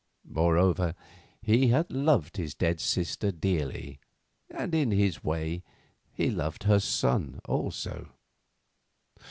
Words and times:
Moreover, 0.27 0.95
he 1.43 1.67
had 1.67 1.91
loved 1.91 2.37
his 2.37 2.55
dead 2.55 2.79
sister 2.79 3.31
dearly, 3.31 3.99
and, 4.49 4.73
in 4.73 4.89
his 4.89 5.23
way, 5.23 5.61
he 6.11 6.31
loved 6.31 6.63
her 6.63 6.79
son 6.79 7.39
also. 7.45 8.09